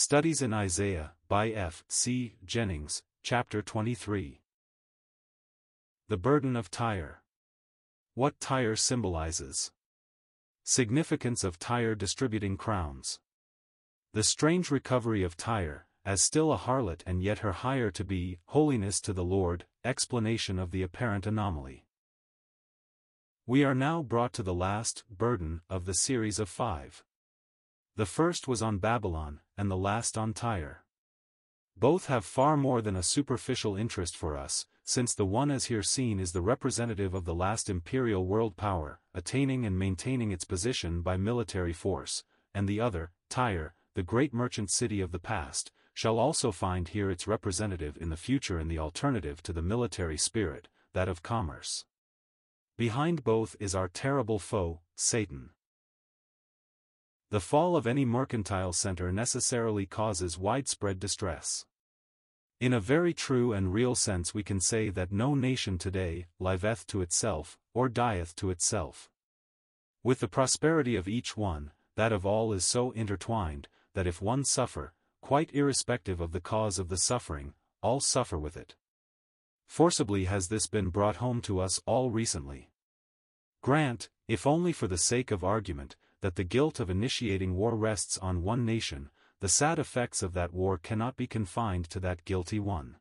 Studies 0.00 0.42
in 0.42 0.54
Isaiah, 0.54 1.14
by 1.26 1.48
F. 1.48 1.82
C. 1.88 2.36
Jennings, 2.44 3.02
Chapter 3.24 3.62
23. 3.62 4.40
The 6.06 6.16
Burden 6.16 6.54
of 6.54 6.70
Tyre. 6.70 7.24
What 8.14 8.38
Tyre 8.38 8.76
symbolizes. 8.76 9.72
Significance 10.62 11.42
of 11.42 11.58
Tyre 11.58 11.96
distributing 11.96 12.56
crowns. 12.56 13.18
The 14.12 14.22
strange 14.22 14.70
recovery 14.70 15.24
of 15.24 15.36
Tyre, 15.36 15.88
as 16.04 16.22
still 16.22 16.52
a 16.52 16.58
harlot 16.58 17.02
and 17.04 17.20
yet 17.20 17.40
her 17.40 17.50
hire 17.50 17.90
to 17.90 18.04
be, 18.04 18.38
holiness 18.44 19.00
to 19.00 19.12
the 19.12 19.24
Lord, 19.24 19.64
explanation 19.84 20.60
of 20.60 20.70
the 20.70 20.84
apparent 20.84 21.26
anomaly. 21.26 21.86
We 23.46 23.64
are 23.64 23.74
now 23.74 24.04
brought 24.04 24.32
to 24.34 24.44
the 24.44 24.54
last 24.54 25.02
burden 25.10 25.62
of 25.68 25.86
the 25.86 25.94
series 25.94 26.38
of 26.38 26.48
five. 26.48 27.02
The 27.98 28.06
first 28.06 28.46
was 28.46 28.62
on 28.62 28.78
Babylon, 28.78 29.40
and 29.56 29.68
the 29.68 29.76
last 29.76 30.16
on 30.16 30.32
Tyre. 30.32 30.84
Both 31.76 32.06
have 32.06 32.24
far 32.24 32.56
more 32.56 32.80
than 32.80 32.94
a 32.94 33.02
superficial 33.02 33.74
interest 33.74 34.16
for 34.16 34.36
us, 34.36 34.66
since 34.84 35.16
the 35.16 35.26
one 35.26 35.50
as 35.50 35.64
here 35.64 35.82
seen 35.82 36.20
is 36.20 36.30
the 36.30 36.40
representative 36.40 37.12
of 37.12 37.24
the 37.24 37.34
last 37.34 37.68
imperial 37.68 38.24
world 38.24 38.56
power, 38.56 39.00
attaining 39.14 39.66
and 39.66 39.76
maintaining 39.76 40.30
its 40.30 40.44
position 40.44 41.02
by 41.02 41.16
military 41.16 41.72
force, 41.72 42.22
and 42.54 42.68
the 42.68 42.80
other, 42.80 43.10
Tyre, 43.28 43.74
the 43.94 44.04
great 44.04 44.32
merchant 44.32 44.70
city 44.70 45.00
of 45.00 45.10
the 45.10 45.18
past, 45.18 45.72
shall 45.92 46.20
also 46.20 46.52
find 46.52 46.90
here 46.90 47.10
its 47.10 47.26
representative 47.26 47.98
in 48.00 48.10
the 48.10 48.16
future 48.16 48.60
in 48.60 48.68
the 48.68 48.78
alternative 48.78 49.42
to 49.42 49.52
the 49.52 49.60
military 49.60 50.16
spirit, 50.16 50.68
that 50.92 51.08
of 51.08 51.24
commerce. 51.24 51.84
Behind 52.76 53.24
both 53.24 53.56
is 53.58 53.74
our 53.74 53.88
terrible 53.88 54.38
foe, 54.38 54.82
Satan. 54.94 55.50
The 57.30 57.40
fall 57.40 57.76
of 57.76 57.86
any 57.86 58.06
mercantile 58.06 58.72
center 58.72 59.12
necessarily 59.12 59.84
causes 59.84 60.38
widespread 60.38 60.98
distress. 60.98 61.66
In 62.58 62.72
a 62.72 62.80
very 62.80 63.12
true 63.12 63.52
and 63.52 63.72
real 63.72 63.94
sense 63.94 64.32
we 64.32 64.42
can 64.42 64.60
say 64.60 64.88
that 64.88 65.12
no 65.12 65.34
nation 65.34 65.76
today 65.76 66.26
liveth 66.40 66.86
to 66.86 67.02
itself, 67.02 67.58
or 67.74 67.90
dieth 67.90 68.34
to 68.36 68.50
itself. 68.50 69.10
With 70.02 70.20
the 70.20 70.28
prosperity 70.28 70.96
of 70.96 71.06
each 71.06 71.36
one, 71.36 71.72
that 71.96 72.12
of 72.12 72.24
all 72.24 72.52
is 72.54 72.64
so 72.64 72.92
intertwined, 72.92 73.68
that 73.92 74.06
if 74.06 74.22
one 74.22 74.42
suffer, 74.42 74.94
quite 75.20 75.54
irrespective 75.54 76.22
of 76.22 76.32
the 76.32 76.40
cause 76.40 76.78
of 76.78 76.88
the 76.88 76.96
suffering, 76.96 77.52
all 77.82 78.00
suffer 78.00 78.38
with 78.38 78.56
it. 78.56 78.74
Forcibly 79.66 80.24
has 80.24 80.48
this 80.48 80.66
been 80.66 80.88
brought 80.88 81.16
home 81.16 81.42
to 81.42 81.60
us 81.60 81.78
all 81.84 82.10
recently. 82.10 82.70
Grant, 83.62 84.08
if 84.26 84.46
only 84.46 84.72
for 84.72 84.86
the 84.86 84.96
sake 84.96 85.30
of 85.30 85.44
argument, 85.44 85.94
that 86.20 86.36
the 86.36 86.44
guilt 86.44 86.80
of 86.80 86.90
initiating 86.90 87.54
war 87.54 87.76
rests 87.76 88.18
on 88.18 88.42
one 88.42 88.64
nation, 88.64 89.10
the 89.40 89.48
sad 89.48 89.78
effects 89.78 90.22
of 90.22 90.32
that 90.34 90.52
war 90.52 90.78
cannot 90.78 91.16
be 91.16 91.26
confined 91.26 91.88
to 91.90 92.00
that 92.00 92.24
guilty 92.24 92.58
one. 92.58 92.96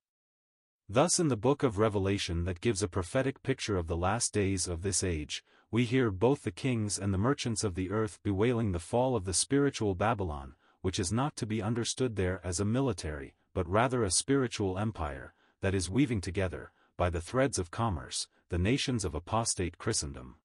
Thus 0.88 1.20
in 1.20 1.28
the 1.28 1.36
book 1.36 1.64
of 1.64 1.80
Revelation 1.80 2.46
that 2.46 2.62
gives 2.62 2.82
a 2.84 2.88
prophetic 2.88 3.44
picture 3.44 3.76
of 3.76 3.88
the 3.88 3.98
last 3.98 4.34
days 4.34 4.68
of 4.68 4.84
this 4.84 5.04
age, 5.04 5.44
we 5.70 5.84
hear 5.84 6.12
both 6.12 6.44
the 6.44 6.52
kings 6.52 6.98
and 6.98 7.14
the 7.14 7.18
merchants 7.18 7.64
of 7.64 7.76
the 7.76 7.92
earth 7.92 8.20
bewailing 8.24 8.72
the 8.72 8.80
fall 8.80 9.16
of 9.16 9.26
the 9.26 9.34
spiritual 9.34 9.96
Babylon, 9.96 10.56
which 10.82 11.00
is 11.00 11.12
not 11.12 11.36
to 11.36 11.46
be 11.46 11.62
understood 11.62 12.16
there 12.16 12.40
as 12.44 12.60
a 12.60 12.66
military, 12.66 13.36
but 13.54 13.68
rather 13.68 14.04
a 14.04 14.12
spiritual 14.12 14.78
empire, 14.78 15.34
that 15.62 15.74
is 15.74 15.90
weaving 15.90 16.22
together, 16.22 16.72
by 16.96 17.10
the 17.10 17.20
threads 17.20 17.60
of 17.60 17.72
commerce, 17.72 18.28
the 18.50 18.58
nations 18.58 19.04
of 19.04 19.14
apostate 19.14 19.78
Christendom. 19.78 20.36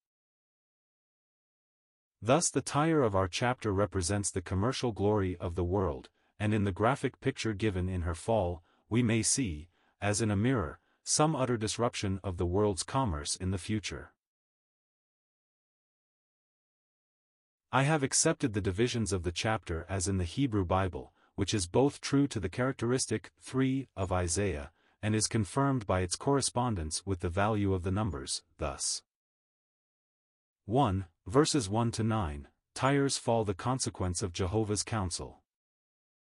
Thus 2.24 2.50
the 2.50 2.62
Tyre 2.62 3.02
of 3.02 3.16
our 3.16 3.27
chapter 3.27 3.72
represents 3.72 4.30
the 4.30 4.40
commercial 4.40 4.92
glory 4.92 5.36
of 5.38 5.56
the 5.56 5.64
world, 5.64 6.08
and 6.38 6.55
in 6.55 6.62
the 6.62 6.70
graphic 6.70 7.20
picture 7.20 7.52
given 7.52 7.88
in 7.88 8.02
her 8.02 8.14
fall, 8.14 8.62
we 8.88 9.02
may 9.02 9.22
see, 9.22 9.70
as 10.00 10.22
in 10.22 10.30
a 10.30 10.36
mirror, 10.36 10.78
some 11.02 11.34
utter 11.34 11.56
disruption 11.56 12.20
of 12.22 12.36
the 12.36 12.46
world's 12.46 12.84
commerce 12.84 13.34
in 13.34 13.50
the 13.50 13.58
future. 13.58 14.12
I 17.72 17.83
have 17.83 18.05
accepted 18.05 18.52
the 18.52 18.60
divisions 18.60 19.12
of 19.12 19.24
the 19.24 19.33
chapter 19.33 19.84
as 19.89 20.06
in 20.06 20.18
the 20.18 20.24
Hebrew 20.24 20.64
Bible, 20.64 21.12
which 21.34 21.52
is 21.52 21.66
both 21.66 22.00
true 22.00 22.28
to 22.28 22.39
the 22.39 22.48
characteristic 22.48 23.33
3 23.40 23.89
of 23.96 24.12
Isaiah, 24.12 24.70
and 25.02 25.16
is 25.16 25.27
confirmed 25.27 25.89
by 25.89 26.02
its 26.02 26.14
correspondence 26.14 27.04
with 27.04 27.18
the 27.18 27.28
value 27.28 27.74
of 27.74 27.83
the 27.83 27.90
numbers, 27.90 28.42
thus. 28.58 29.02
1. 30.66 31.06
Verses 31.27 31.68
1 31.68 31.92
to 31.92 32.02
9, 32.02 32.48
Tyre's 32.74 33.16
fall 33.16 33.44
the 33.44 33.55
consequence 33.55 34.22
of 34.22 34.33
Jehovah's 34.33 34.83
counsel. 34.83 35.40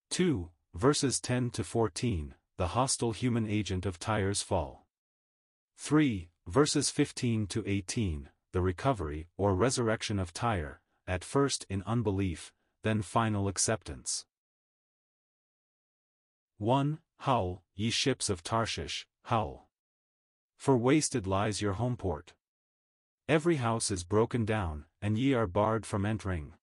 2. 0.09 0.49
Verses 0.73 1.21
10 1.21 1.51
to 1.51 1.63
14, 1.63 2.35
the 2.57 2.67
hostile 2.67 3.13
human 3.13 3.47
agent 3.47 3.85
of 3.85 3.97
Tyre's 3.97 4.41
fall. 4.41 4.85
3. 5.77 6.29
Verses 6.47 6.89
15 6.89 7.47
to 7.47 7.63
18, 7.65 8.29
the 8.51 8.59
recovery 8.59 9.27
or 9.37 9.55
resurrection 9.55 10.19
of 10.19 10.33
Tyre, 10.33 10.81
at 11.07 11.23
first 11.23 11.66
in 11.69 11.81
unbelief, 11.85 12.51
then 12.83 13.01
final 13.01 13.47
acceptance. 13.47 14.25
1. 16.57 16.99
Howl, 17.19 17.63
ye 17.73 17.89
ships 17.89 18.29
of 18.29 18.43
Tarshish, 18.43 19.07
howl. 19.23 19.69
For 20.57 20.77
wasted 20.77 21.25
lies 21.25 21.61
your 21.61 21.73
home 21.73 21.95
port. 21.95 22.33
Every 23.29 23.55
house 23.55 23.91
is 23.91 24.03
broken 24.03 24.43
down, 24.43 24.85
and 25.01 25.17
ye 25.17 25.33
are 25.33 25.47
barred 25.47 25.85
from 25.85 26.05
entering. 26.05 26.53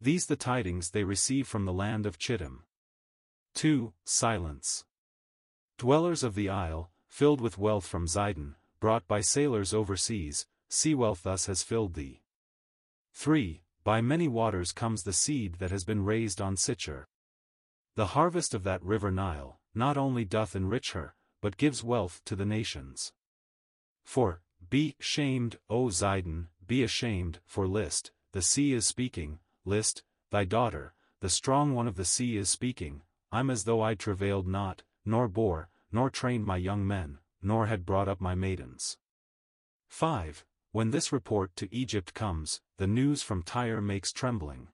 These 0.00 0.26
the 0.26 0.36
tidings 0.36 0.90
they 0.90 1.04
receive 1.04 1.46
from 1.46 1.64
the 1.64 1.72
land 1.72 2.06
of 2.06 2.18
Chittim. 2.18 2.64
2. 3.54 3.92
Silence. 4.04 4.84
Dwellers 5.78 6.22
of 6.22 6.34
the 6.34 6.48
isle, 6.48 6.90
filled 7.06 7.40
with 7.40 7.58
wealth 7.58 7.86
from 7.86 8.06
Zidon, 8.06 8.54
brought 8.80 9.06
by 9.06 9.20
sailors 9.20 9.74
overseas, 9.74 10.46
sea 10.68 10.94
wealth 10.94 11.22
thus 11.22 11.46
has 11.46 11.62
filled 11.62 11.94
thee. 11.94 12.22
3. 13.12 13.62
By 13.84 14.00
many 14.00 14.28
waters 14.28 14.72
comes 14.72 15.02
the 15.02 15.12
seed 15.12 15.56
that 15.58 15.70
has 15.70 15.84
been 15.84 16.04
raised 16.04 16.40
on 16.40 16.56
Sitchar. 16.56 17.04
The 17.94 18.06
harvest 18.06 18.54
of 18.54 18.64
that 18.64 18.82
river 18.82 19.10
Nile, 19.10 19.60
not 19.74 19.96
only 19.96 20.24
doth 20.24 20.56
enrich 20.56 20.92
her, 20.92 21.14
but 21.40 21.56
gives 21.56 21.84
wealth 21.84 22.22
to 22.24 22.34
the 22.34 22.46
nations. 22.46 23.12
4. 24.04 24.40
Be 24.70 24.96
shamed, 24.98 25.58
O 25.68 25.86
Zidon, 25.86 26.46
be 26.66 26.82
ashamed, 26.82 27.40
for 27.44 27.66
list, 27.66 28.12
the 28.32 28.42
sea 28.42 28.72
is 28.72 28.86
speaking, 28.86 29.38
list, 29.64 30.02
thy 30.30 30.44
daughter, 30.44 30.94
the 31.20 31.28
strong 31.28 31.74
one 31.74 31.86
of 31.86 31.96
the 31.96 32.04
sea 32.04 32.36
is 32.36 32.50
speaking, 32.50 33.02
I'm 33.30 33.50
as 33.50 33.64
though 33.64 33.82
I 33.82 33.94
travailed 33.94 34.46
not, 34.46 34.82
nor 35.04 35.28
bore, 35.28 35.68
nor 35.90 36.10
trained 36.10 36.44
my 36.44 36.56
young 36.56 36.86
men, 36.86 37.18
nor 37.40 37.66
had 37.66 37.86
brought 37.86 38.08
up 38.08 38.20
my 38.20 38.34
maidens. 38.34 38.98
5. 39.88 40.44
When 40.72 40.90
this 40.90 41.12
report 41.12 41.54
to 41.56 41.74
Egypt 41.74 42.14
comes, 42.14 42.60
the 42.78 42.86
news 42.86 43.22
from 43.22 43.42
Tyre 43.42 43.80
makes 43.80 44.10
trembling. 44.10 44.68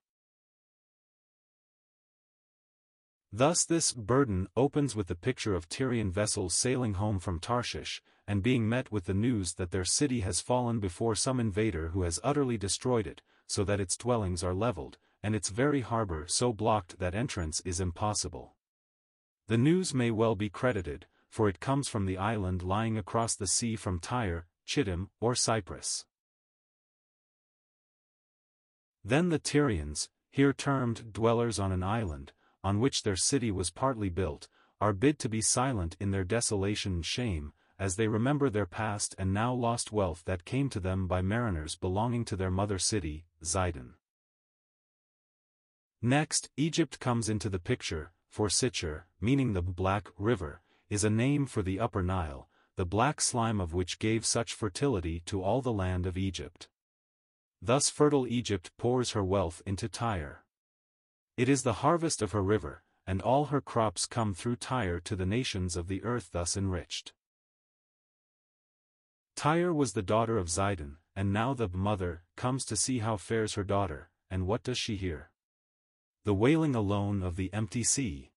Thus 3.31 3.65
this 3.65 3.91
burden 3.93 4.47
opens 4.55 4.95
with 4.95 5.07
the 5.07 5.15
picture 5.15 5.53
of 5.53 5.69
Tyrian 5.69 6.09
vessels 6.09 6.53
sailing 6.53 6.95
home 6.95 7.19
from 7.19 7.39
Tarshish, 7.39 8.01
and 8.29 8.43
being 8.43 8.69
met 8.69 8.91
with 8.91 9.05
the 9.05 9.13
news 9.15 9.55
that 9.55 9.71
their 9.71 9.83
city 9.83 10.19
has 10.19 10.39
fallen 10.39 10.79
before 10.79 11.15
some 11.15 11.39
invader 11.39 11.87
who 11.89 12.03
has 12.03 12.19
utterly 12.23 12.59
destroyed 12.59 13.07
it, 13.07 13.23
so 13.47 13.63
that 13.63 13.79
its 13.79 13.97
dwellings 13.97 14.43
are 14.43 14.53
leveled, 14.53 14.99
and 15.23 15.33
its 15.33 15.49
very 15.49 15.81
harbor 15.81 16.25
so 16.27 16.53
blocked 16.53 16.99
that 16.99 17.15
entrance 17.15 17.59
is 17.65 17.79
impossible. 17.79 18.53
The 19.47 19.57
news 19.57 19.95
may 19.95 20.11
well 20.11 20.35
be 20.35 20.47
credited, 20.47 21.07
for 21.27 21.49
it 21.49 21.59
comes 21.59 21.87
from 21.87 22.05
the 22.05 22.19
island 22.19 22.61
lying 22.61 22.99
across 22.99 23.35
the 23.35 23.47
sea 23.47 23.75
from 23.75 23.97
Tyre, 23.97 24.45
Chittim, 24.63 25.09
or 25.19 25.33
Cyprus. 25.33 26.05
Then 29.03 29.29
the 29.29 29.39
Tyrians, 29.39 30.07
here 30.29 30.53
termed 30.53 31.13
dwellers 31.13 31.57
on 31.57 31.71
an 31.71 31.81
island, 31.81 32.33
on 32.63 32.79
which 32.79 33.01
their 33.01 33.15
city 33.15 33.49
was 33.49 33.71
partly 33.71 34.09
built, 34.09 34.47
are 34.79 34.93
bid 34.93 35.17
to 35.17 35.29
be 35.29 35.41
silent 35.41 35.97
in 35.99 36.11
their 36.11 36.23
desolation 36.23 36.93
and 36.93 37.05
shame, 37.05 37.53
as 37.79 37.95
they 37.95 38.09
remember 38.09 38.49
their 38.49 38.65
past 38.65 39.15
and 39.17 39.33
now 39.33 39.53
lost 39.53 39.93
wealth 39.93 40.23
that 40.25 40.43
came 40.43 40.69
to 40.69 40.79
them 40.79 41.07
by 41.07 41.21
mariners 41.21 41.77
belonging 41.77 42.25
to 42.25 42.35
their 42.35 42.51
mother 42.51 42.77
city, 42.77 43.25
Zidon. 43.43 43.93
Next, 46.01 46.49
Egypt 46.57 46.99
comes 46.99 47.29
into 47.29 47.49
the 47.49 47.59
picture, 47.59 48.11
for 48.29 48.47
Sitchar, 48.49 49.03
meaning 49.21 49.53
the 49.53 49.61
Black 49.61 50.09
River, 50.17 50.61
is 50.89 51.03
a 51.03 51.09
name 51.09 51.45
for 51.45 51.61
the 51.61 51.79
upper 51.79 52.03
Nile, 52.03 52.49
the 52.75 52.85
black 52.85 53.19
slime 53.19 53.59
of 53.59 53.73
which 53.73 53.99
gave 53.99 54.25
such 54.25 54.53
fertility 54.53 55.21
to 55.25 55.41
all 55.41 55.61
the 55.61 55.73
land 55.73 56.05
of 56.05 56.17
Egypt. 56.17 56.69
Thus 57.61 57.89
fertile 57.89 58.27
Egypt 58.27 58.71
pours 58.77 59.11
her 59.11 59.23
wealth 59.23 59.61
into 59.65 59.89
Tyre. 59.89 60.45
It 61.35 61.49
is 61.49 61.63
the 61.63 61.81
harvest 61.83 62.21
of 62.21 62.31
her 62.31 62.41
river, 62.41 62.83
and 63.05 63.21
all 63.21 63.45
her 63.45 63.59
crops 63.59 64.05
come 64.05 64.33
through 64.33 64.57
Tyre 64.57 64.99
to 65.01 65.15
the 65.15 65.25
nations 65.25 65.75
of 65.75 65.87
the 65.87 66.03
earth 66.03 66.29
thus 66.31 66.55
enriched. 66.55 67.11
Tyre 69.39 69.73
was 69.73 69.93
the 69.93 70.01
daughter 70.01 70.37
of 70.37 70.49
Zidon, 70.49 70.97
and 71.15 71.31
now 71.31 71.53
the 71.53 71.69
mother 71.69 72.23
comes 72.35 72.65
to 72.65 72.75
see 72.75 72.99
how 72.99 73.15
fares 73.15 73.53
her 73.53 73.63
daughter, 73.63 74.09
and 74.29 74.45
what 74.45 74.63
does 74.63 74.77
she 74.77 74.97
hear? 74.97 75.31
the 76.25 76.33
wailing 76.33 76.75
alone 76.75 77.23
of 77.23 77.37
the 77.37 77.49
empty 77.53 77.81
sea. 77.81 78.33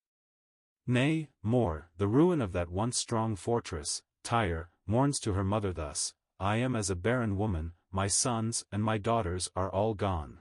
Nay, 0.87 1.29
more, 1.43 1.91
the 1.99 2.07
ruin 2.07 2.41
of 2.41 2.53
that 2.53 2.71
once 2.71 2.97
strong 2.97 3.35
fortress, 3.35 4.03
Tyre, 4.23 4.71
mourns 4.87 5.19
to 5.19 5.33
her 5.33 5.43
mother 5.43 5.73
thus, 5.73 6.15
I 6.39 6.59
am 6.59 6.77
as 6.77 6.89
a 6.89 6.95
barren 6.95 7.37
woman, 7.37 7.73
my 7.91 8.07
sons 8.07 8.65
and 8.71 8.85
my 8.85 8.97
daughters 8.97 9.51
are 9.57 9.69
all 9.69 9.95
gone. 9.95 10.39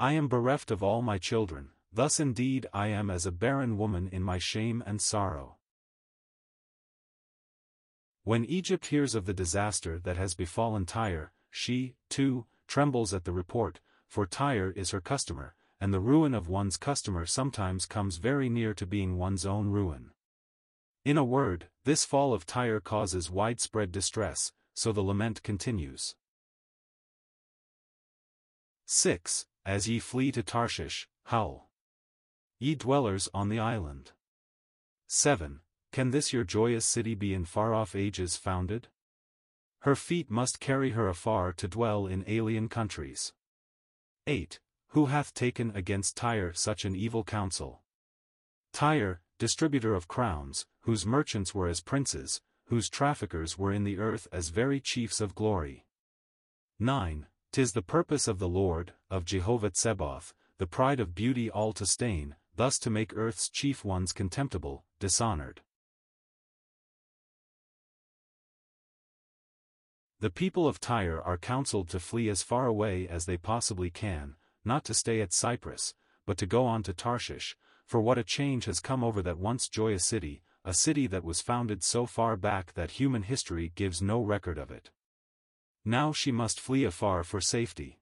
I 0.00 0.14
am 0.14 0.28
bereft 0.28 0.70
of 0.70 0.82
all 0.82 1.02
my 1.02 1.18
children, 1.18 1.72
thus 1.92 2.18
indeed 2.18 2.66
I 2.72 2.88
am 2.88 3.10
as 3.10 3.26
a 3.26 3.30
barren 3.30 3.76
woman 3.76 4.08
in 4.08 4.22
my 4.22 4.38
shame 4.38 4.82
and 4.86 5.02
sorrow. 5.02 5.57
When 8.28 8.44
Egypt 8.44 8.84
hears 8.84 9.14
of 9.14 9.24
the 9.24 9.32
disaster 9.32 9.98
that 10.00 10.18
has 10.18 10.34
befallen 10.34 10.84
Tyre, 10.84 11.32
she, 11.50 11.94
too, 12.10 12.44
trembles 12.66 13.14
at 13.14 13.24
the 13.24 13.32
report, 13.32 13.80
for 14.06 14.26
Tyre 14.26 14.70
is 14.72 14.90
her 14.90 15.00
customer, 15.00 15.54
and 15.80 15.94
the 15.94 15.98
ruin 15.98 16.34
of 16.34 16.46
one's 16.46 16.76
customer 16.76 17.24
sometimes 17.24 17.86
comes 17.86 18.18
very 18.18 18.50
near 18.50 18.74
to 18.74 18.84
being 18.84 19.16
one's 19.16 19.46
own 19.46 19.70
ruin. 19.70 20.10
In 21.06 21.16
a 21.16 21.24
word, 21.24 21.70
this 21.84 22.04
fall 22.04 22.34
of 22.34 22.44
Tyre 22.44 22.80
causes 22.80 23.30
widespread 23.30 23.90
distress, 23.90 24.52
so 24.74 24.92
the 24.92 25.00
lament 25.00 25.42
continues. 25.42 26.14
6. 28.84 29.46
As 29.64 29.88
ye 29.88 29.98
flee 29.98 30.32
to 30.32 30.42
Tarshish, 30.42 31.08
howl. 31.24 31.70
Ye 32.58 32.74
dwellers 32.74 33.30
on 33.32 33.48
the 33.48 33.58
island. 33.58 34.12
7. 35.06 35.60
Can 35.92 36.10
this 36.10 36.32
your 36.32 36.44
joyous 36.44 36.84
city 36.84 37.14
be 37.14 37.34
in 37.34 37.44
far-off 37.44 37.96
ages 37.96 38.36
founded? 38.36 38.88
Her 39.80 39.94
feet 39.94 40.30
must 40.30 40.60
carry 40.60 40.90
her 40.90 41.08
afar 41.08 41.52
to 41.54 41.68
dwell 41.68 42.06
in 42.06 42.24
alien 42.26 42.68
countries. 42.68 43.32
8. 44.26 44.60
Who 44.88 45.06
hath 45.06 45.34
taken 45.34 45.70
against 45.74 46.16
Tyre 46.16 46.52
such 46.52 46.84
an 46.84 46.94
evil 46.94 47.24
counsel? 47.24 47.82
Tyre, 48.72 49.20
distributor 49.38 49.94
of 49.94 50.08
crowns, 50.08 50.66
whose 50.82 51.06
merchants 51.06 51.54
were 51.54 51.68
as 51.68 51.80
princes, 51.80 52.40
whose 52.66 52.90
traffickers 52.90 53.56
were 53.56 53.72
in 53.72 53.84
the 53.84 53.98
earth 53.98 54.28
as 54.32 54.48
very 54.50 54.80
chiefs 54.80 55.20
of 55.20 55.34
glory. 55.34 55.86
9. 56.78 57.26
Tis 57.52 57.72
the 57.72 57.82
purpose 57.82 58.28
of 58.28 58.38
the 58.38 58.48
Lord, 58.48 58.92
of 59.10 59.24
Jehovah 59.24 59.70
Tsebaoth, 59.70 60.34
the 60.58 60.66
pride 60.66 61.00
of 61.00 61.14
beauty 61.14 61.50
all 61.50 61.72
to 61.72 61.86
stain, 61.86 62.36
thus 62.56 62.78
to 62.80 62.90
make 62.90 63.16
earth's 63.16 63.48
chief 63.48 63.84
ones 63.84 64.12
contemptible, 64.12 64.84
dishonored. 64.98 65.62
The 70.20 70.30
people 70.30 70.66
of 70.66 70.80
Tyre 70.80 71.22
are 71.22 71.38
counseled 71.38 71.88
to 71.90 72.00
flee 72.00 72.28
as 72.28 72.42
far 72.42 72.66
away 72.66 73.06
as 73.06 73.26
they 73.26 73.36
possibly 73.36 73.88
can, 73.88 74.34
not 74.64 74.84
to 74.86 74.94
stay 74.94 75.20
at 75.20 75.32
Cyprus, 75.32 75.94
but 76.26 76.36
to 76.38 76.46
go 76.46 76.66
on 76.66 76.82
to 76.82 76.92
Tarshish, 76.92 77.56
for 77.86 78.00
what 78.00 78.18
a 78.18 78.24
change 78.24 78.64
has 78.64 78.80
come 78.80 79.04
over 79.04 79.22
that 79.22 79.38
once 79.38 79.68
joyous 79.68 80.04
city, 80.04 80.42
a 80.64 80.74
city 80.74 81.06
that 81.06 81.22
was 81.22 81.40
founded 81.40 81.84
so 81.84 82.04
far 82.04 82.36
back 82.36 82.74
that 82.74 82.92
human 82.92 83.22
history 83.22 83.72
gives 83.76 84.02
no 84.02 84.20
record 84.20 84.58
of 84.58 84.72
it. 84.72 84.90
Now 85.84 86.12
she 86.12 86.32
must 86.32 86.58
flee 86.58 86.84
afar 86.84 87.22
for 87.22 87.40
safety. 87.40 88.00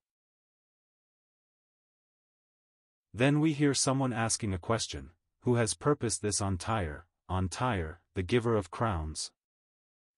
Then 3.13 3.39
we 3.39 3.53
hear 3.53 3.73
someone 3.73 4.11
asking 4.11 4.53
a 4.53 4.59
question, 4.59 5.11
who 5.41 5.55
has 5.55 5.73
purposed 5.75 6.21
this 6.21 6.41
on 6.41 6.57
Tyre, 6.57 7.05
on 7.29 7.47
Tyre, 7.47 8.01
the 8.15 8.23
giver 8.23 8.57
of 8.57 8.71
crowns? 8.71 9.31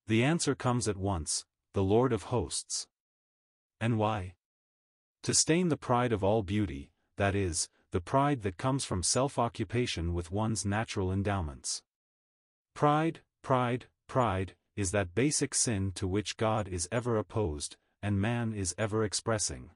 The 0.07 0.23
answer 0.23 0.55
comes 0.55 0.87
at 0.87 0.97
once, 0.97 1.45
the 1.73 1.83
Lord 1.83 2.11
of 2.11 2.23
hosts. 2.23 2.87
And 3.79 3.97
why? 3.97 4.35
To 5.23 5.33
stain 5.33 5.69
the 5.69 5.77
pride 5.77 6.11
of 6.11 6.23
all 6.23 6.43
beauty, 6.43 6.91
that 7.17 7.35
is, 7.35 7.69
the 7.91 8.01
pride 8.01 8.41
that 8.43 8.57
comes 8.57 8.85
from 8.85 9.03
self-occupation 9.03 10.13
with 10.13 10.31
one's 10.31 10.65
natural 10.65 11.11
endowments. 11.11 11.81
Pride, 12.73 13.21
pride, 13.41 13.87
pride, 14.07 14.55
is 14.75 14.91
that 14.91 15.13
basic 15.13 15.53
sin 15.53 15.91
to 15.95 16.07
which 16.07 16.37
God 16.37 16.67
is 16.67 16.87
ever 16.91 17.17
opposed, 17.17 17.77
and 18.01 18.21
man 18.21 18.53
is 18.53 18.73
ever 18.77 19.03
expressing. 19.03 19.71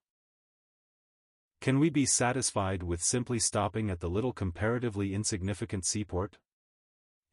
Can 1.59 1.79
we 1.79 1.89
be 1.89 2.05
satisfied 2.05 2.83
with 2.83 3.01
simply 3.01 3.39
stopping 3.39 3.89
at 3.89 3.99
the 3.99 4.09
little 4.09 4.33
comparatively 4.33 5.13
insignificant 5.13 5.85
seaport? 5.85 6.37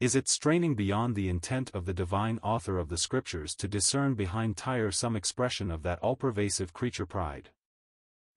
Is 0.01 0.15
it 0.15 0.27
straining 0.27 0.73
beyond 0.73 1.15
the 1.15 1.29
intent 1.29 1.69
of 1.75 1.85
the 1.85 1.93
divine 1.93 2.39
author 2.41 2.79
of 2.79 2.89
the 2.89 2.97
scriptures 2.97 3.53
to 3.53 3.67
discern 3.67 4.15
behind 4.15 4.57
Tyre 4.57 4.91
some 4.91 5.15
expression 5.15 5.69
of 5.69 5.83
that 5.83 5.99
all-pervasive 5.99 6.73
creature 6.73 7.05
pride? 7.05 7.51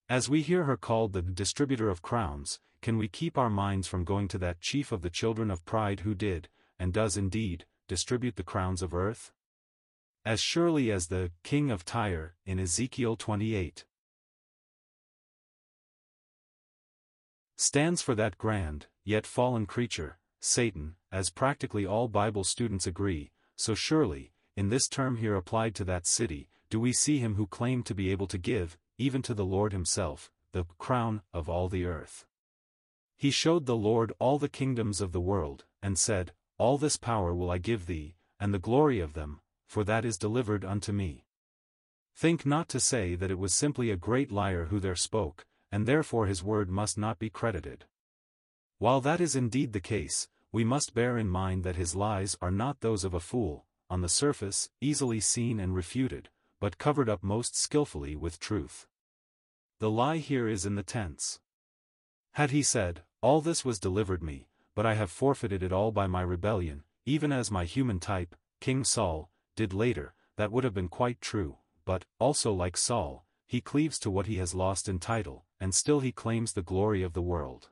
As 0.07 0.29
we 0.29 0.43
hear 0.43 0.65
her 0.65 0.77
called 0.77 1.15
the 1.15 1.23
distributor 1.23 1.89
of 1.89 2.03
crowns, 2.03 2.61
can 2.83 2.99
we 2.99 3.09
keep 3.09 3.39
our 3.39 3.49
minds 3.49 3.89
from 3.89 4.05
going 4.05 4.29
to 4.29 4.39
that 4.41 4.61
chief 4.61 4.93
of 4.93 5.01
the 5.01 5.09
children 5.09 5.51
of 5.51 5.65
pride 5.65 6.01
who 6.01 6.15
did, 6.15 6.51
and 6.79 6.93
does 6.93 7.17
indeed, 7.17 7.65
distribute 7.89 8.37
the 8.37 8.43
crowns 8.43 8.83
of 8.83 8.93
earth? 8.93 9.33
As 10.23 10.43
surely 10.43 10.93
as 10.93 11.07
the 11.07 11.31
king 11.45 11.71
of 11.71 11.87
Tyre 11.87 12.35
in 12.45 12.61
Ezekiel 12.61 13.17
28 13.17 13.87
stands 17.57 18.03
for 18.03 18.15
that 18.15 18.37
grand, 18.37 18.89
yet 19.03 19.27
fallen 19.27 19.65
creature, 19.65 20.19
Satan, 20.47 20.97
as 21.11 21.31
practically 21.31 21.87
all 21.87 22.07
Bible 22.07 22.45
students 22.45 22.87
agree, 22.87 23.31
so 23.57 23.75
surely, 23.75 24.35
in 24.59 24.69
this 24.69 24.89
term 24.89 25.17
here 25.17 25.37
applied 25.37 25.75
to 25.77 25.85
that 25.87 26.07
city, 26.07 26.51
do 26.69 26.79
we 26.79 26.93
see 26.93 27.19
him 27.19 27.37
who 27.37 27.47
claimed 27.47 27.87
to 27.87 27.95
be 27.95 28.11
able 28.11 28.27
to 28.27 28.37
give, 28.37 28.77
even 28.99 29.23
to 29.23 29.33
the 29.33 29.47
Lord 29.47 29.73
himself, 29.73 30.31
the 30.53 30.65
crown 30.77 31.23
of 31.33 31.49
all 31.49 31.71
the 31.71 31.87
earth. 31.87 32.27
He 33.17 33.31
showed 33.31 33.65
the 33.65 33.75
Lord 33.75 34.13
all 34.19 34.39
the 34.39 34.51
kingdoms 34.51 35.01
of 35.01 35.13
the 35.13 35.21
world, 35.21 35.65
and 35.83 35.99
said, 35.99 36.33
All 36.59 36.77
this 36.77 36.99
power 36.99 37.35
will 37.35 37.51
I 37.51 37.57
give 37.57 37.87
thee, 37.87 38.17
and 38.39 38.53
the 38.53 38.59
glory 38.59 39.01
of 39.01 39.15
them, 39.15 39.41
for 39.67 39.83
that 39.85 40.05
is 40.05 40.19
delivered 40.19 40.63
unto 40.63 40.93
me. 40.93 41.25
Think 42.15 42.45
not 42.45 42.69
to 42.69 42.81
say 42.81 43.15
that 43.15 43.31
it 43.31 43.39
was 43.39 43.55
simply 43.55 43.91
a 43.91 43.97
great 43.97 44.31
liar 44.31 44.67
who 44.67 44.79
there 44.79 44.95
spoke, 44.95 45.47
and 45.73 45.87
therefore 45.87 46.27
his 46.27 46.45
word 46.45 46.69
must 46.69 46.99
not 46.99 47.19
be 47.19 47.31
credited. 47.31 47.87
While 48.79 49.01
that 49.01 49.23
is 49.23 49.35
indeed 49.35 49.73
the 49.73 49.81
case, 49.81 50.29
we 50.55 50.63
must 50.63 50.95
bear 50.95 51.19
in 51.19 51.29
mind 51.29 51.65
that 51.65 51.75
his 51.75 51.97
lies 51.97 52.39
are 52.41 52.53
not 52.53 52.81
those 52.81 53.03
of 53.03 53.13
a 53.13 53.19
fool, 53.19 53.65
on 53.91 54.03
the 54.03 54.09
surface, 54.09 54.71
easily 54.81 55.19
seen 55.19 55.59
and 55.59 55.75
refuted, 55.75 56.29
but 56.61 56.79
covered 56.79 57.09
up 57.09 57.25
most 57.25 57.57
skillfully 57.57 58.15
with 58.15 58.39
truth. 58.39 58.87
The 59.81 59.91
lie 59.91 60.19
here 60.19 60.47
is 60.47 60.65
in 60.65 60.77
the 60.77 60.85
tense. 60.85 61.41
Had 62.35 62.53
he 62.53 62.63
said, 62.63 63.03
All 63.21 63.41
this 63.41 63.65
was 63.65 63.81
delivered 63.81 64.23
me, 64.23 64.47
but 64.77 64.87
I 64.87 64.95
have 64.95 65.11
forfeited 65.11 65.61
it 65.61 65.73
all 65.73 65.91
by 65.91 66.07
my 66.07 66.23
rebellion, 66.23 66.85
even 67.05 67.33
as 67.33 67.51
my 67.51 67.65
human 67.65 67.99
type, 67.99 68.37
King 68.61 68.85
Saul, 68.85 69.31
did 69.57 69.75
later, 69.75 70.15
that 70.37 70.53
would 70.53 70.63
have 70.63 70.73
been 70.73 70.89
quite 70.89 71.21
true, 71.21 71.57
but, 71.85 72.05
also 72.21 72.53
like 72.53 72.77
Saul, 72.77 73.27
he 73.49 73.61
cleaves 73.61 73.99
to 73.99 74.09
what 74.09 74.27
he 74.27 74.37
has 74.37 74.55
lost 74.55 74.89
in 74.89 75.01
title, 75.01 75.47
and 75.59 75.75
still 75.75 75.99
he 75.99 76.13
claims 76.13 76.53
the 76.53 76.63
glory 76.63 77.03
of 77.03 77.13
the 77.13 77.23
world. 77.23 77.71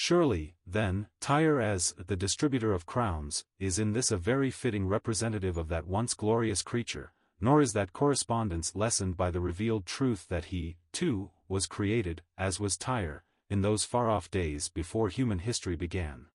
Surely, 0.00 0.54
then, 0.64 1.08
Tyre 1.18 1.60
as 1.60 1.92
the 2.06 2.14
distributor 2.14 2.72
of 2.72 2.86
crowns, 2.86 3.44
is 3.58 3.80
in 3.80 3.94
this 3.94 4.12
a 4.12 4.16
very 4.16 4.48
fitting 4.48 4.86
representative 4.86 5.56
of 5.56 5.66
that 5.70 5.88
once 5.88 6.14
glorious 6.14 6.62
creature, 6.62 7.12
nor 7.40 7.60
is 7.60 7.72
that 7.72 7.92
correspondence 7.92 8.76
lessened 8.76 9.16
by 9.16 9.32
the 9.32 9.40
revealed 9.40 9.86
truth 9.86 10.28
that 10.28 10.46
he, 10.46 10.76
too, 10.92 11.32
was 11.48 11.66
created, 11.66 12.22
as 12.38 12.60
was 12.60 12.76
Tyre, 12.76 13.24
in 13.50 13.62
those 13.62 13.84
far-off 13.84 14.30
days 14.30 14.68
before 14.68 15.08
human 15.08 15.40
history 15.40 15.74
began. 15.74 16.26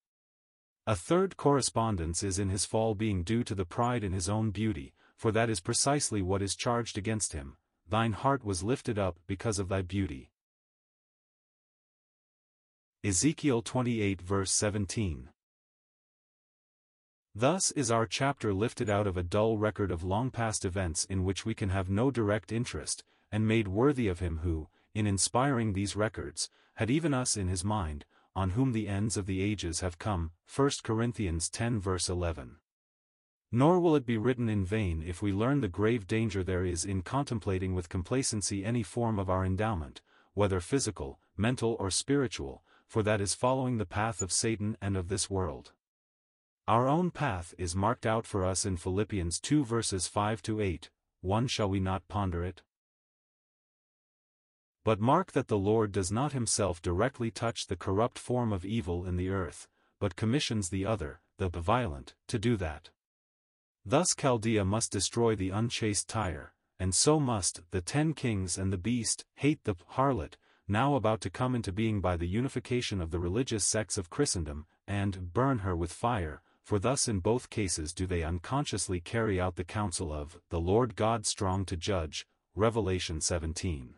A 0.86 0.94
third 0.94 1.38
correspondence 1.38 2.22
is 2.22 2.40
in 2.40 2.50
his 2.50 2.66
fall 2.66 2.96
being 2.96 3.24
due 3.24 3.46
to 3.46 3.56
the 3.56 3.64
pride 3.64 4.04
in 4.04 4.12
his 4.12 4.28
own 4.28 4.52
beauty, 4.52 4.94
for 5.16 5.32
that 5.32 5.50
is 5.50 5.62
precisely 5.62 6.22
what 6.22 6.42
is 6.42 6.58
charged 6.58 6.98
against 6.98 7.32
him, 7.32 7.56
thine 7.88 8.12
heart 8.12 8.44
was 8.44 8.62
lifted 8.62 9.00
up 9.00 9.20
because 9.26 9.58
of 9.58 9.70
thy 9.70 9.82
beauty. 9.82 10.33
Ezekiel 13.06 13.62
28 13.62 14.22
verse 14.22 14.50
17 14.54 15.28
Thus 17.36 17.72
is 17.72 17.92
our 17.92 18.06
chapter 18.06 18.54
lifted 18.54 18.90
out 18.90 19.08
of 19.08 19.18
a 19.18 19.24
dull 19.24 19.58
record 19.58 19.92
of 19.92 20.06
long 20.06 20.32
past 20.32 20.64
events 20.64 21.04
in 21.04 21.26
which 21.26 21.46
we 21.46 21.54
can 21.54 21.68
have 21.68 21.90
no 21.90 22.12
direct 22.12 22.50
interest, 22.54 23.04
and 23.30 23.46
made 23.46 23.68
worthy 23.68 24.08
of 24.08 24.20
him 24.20 24.38
who, 24.38 24.70
in 24.96 25.06
inspiring 25.06 25.74
these 25.74 25.98
records, 25.98 26.50
had 26.76 26.90
even 26.90 27.14
us 27.14 27.36
in 27.36 27.50
his 27.50 27.66
mind, 27.66 28.06
on 28.38 28.52
whom 28.52 28.72
the 28.72 28.88
ends 28.88 29.18
of 29.18 29.26
the 29.26 29.42
ages 29.42 29.82
have 29.82 30.00
come, 30.00 30.32
1 30.56 30.70
Corinthians 30.82 31.50
10 31.50 31.82
verse 31.82 32.08
11. 32.08 32.56
Nor 33.52 33.82
will 33.82 33.98
it 33.98 34.06
be 34.06 34.18
written 34.18 34.48
in 34.48 34.64
vain 34.64 35.04
if 35.06 35.22
we 35.22 35.34
learn 35.34 35.60
the 35.60 35.68
grave 35.68 36.08
danger 36.08 36.42
there 36.42 36.64
is 36.64 36.86
in 36.86 37.02
contemplating 37.02 37.76
with 37.76 37.90
complacency 37.90 38.64
any 38.64 38.82
form 38.82 39.20
of 39.20 39.30
our 39.30 39.44
endowment, 39.44 40.02
whether 40.36 40.62
physical, 40.62 41.20
mental 41.36 41.76
or 41.82 41.92
spiritual, 41.92 42.64
for 42.94 43.02
that 43.02 43.20
is 43.20 43.34
following 43.34 43.80
the 43.80 43.88
path 43.88 44.22
of 44.22 44.32
Satan 44.32 44.78
and 44.80 44.96
of 44.96 45.08
this 45.08 45.28
world. 45.28 45.72
Our 46.68 46.88
own 46.88 47.10
path 47.10 47.56
is 47.58 47.76
marked 47.76 48.06
out 48.06 48.28
for 48.28 48.46
us 48.46 48.68
in 48.68 48.78
Philippians 48.78 49.40
2 49.40 49.66
verses 49.66 50.08
5 50.08 50.44
to 50.44 50.62
8, 50.62 50.92
one 51.22 51.48
shall 51.48 51.68
we 51.68 51.80
not 51.80 52.08
ponder 52.08 52.44
it? 52.44 52.62
But 54.84 55.00
mark 55.00 55.32
that 55.32 55.48
the 55.48 55.58
Lord 55.58 55.92
does 55.92 56.12
not 56.12 56.34
himself 56.34 56.84
directly 56.84 57.32
touch 57.32 57.66
the 57.66 57.76
corrupt 57.76 58.20
form 58.20 58.54
of 58.54 58.64
evil 58.64 59.08
in 59.08 59.16
the 59.16 59.30
earth, 59.30 59.68
but 60.00 60.16
commissions 60.16 60.70
the 60.70 60.86
other, 60.86 61.20
the 61.40 61.50
violent, 61.50 62.14
to 62.28 62.38
do 62.38 62.56
that. 62.58 62.92
Thus 63.84 64.14
Chaldea 64.14 64.66
must 64.66 64.92
destroy 64.92 65.36
the 65.36 65.50
unchaste 65.50 66.08
Tyre, 66.08 66.54
and 66.78 66.94
so 66.94 67.20
must 67.20 67.62
the 67.72 67.82
ten 67.82 68.14
kings 68.14 68.56
and 68.56 68.72
the 68.72 68.78
beast 68.78 69.26
hate 69.38 69.64
the 69.64 69.74
harlot, 69.94 70.38
now 70.68 70.96
about 70.96 71.22
to 71.22 71.30
come 71.30 71.56
into 71.56 71.72
being 71.72 72.02
by 72.02 72.16
the 72.16 72.28
unification 72.28 73.02
of 73.02 73.12
the 73.12 73.20
religious 73.20 73.66
sects 73.66 73.98
of 73.98 74.10
Christendom, 74.10 74.66
and 74.88 75.34
burn 75.34 75.60
her 75.60 75.76
with 75.76 75.92
fire, 75.92 76.42
for 76.64 76.80
thus 76.80 77.08
in 77.08 77.20
both 77.20 77.50
cases 77.50 77.94
do 77.94 78.08
they 78.08 78.24
unconsciously 78.24 79.00
carry 79.00 79.40
out 79.40 79.56
the 79.56 79.64
counsel 79.64 80.14
of 80.14 80.40
the 80.50 80.60
Lord 80.60 80.96
God 80.96 81.26
strong 81.26 81.66
to 81.66 81.76
judge, 81.76 82.26
Revelation 82.56 83.20
17. 83.20 83.96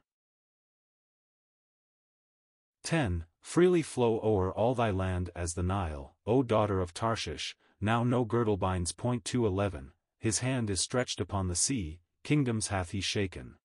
10. 2.83 3.25
Freely 3.41 3.81
flow 3.81 4.19
o'er 4.23 4.51
all 4.51 4.73
thy 4.73 4.89
land 4.89 5.29
as 5.35 5.53
the 5.53 5.63
Nile, 5.63 6.15
O 6.25 6.41
daughter 6.41 6.81
of 6.81 6.93
Tarshish, 6.93 7.55
now 7.79 8.03
no 8.03 8.25
girdle 8.25 8.57
binds. 8.57 8.91
Point 8.91 9.25
211, 9.25 9.91
his 10.19 10.39
hand 10.39 10.69
is 10.69 10.81
stretched 10.81 11.19
upon 11.19 11.47
the 11.47 11.55
sea, 11.55 11.99
kingdoms 12.23 12.67
hath 12.67 12.91
he 12.91 13.01
shaken. 13.01 13.55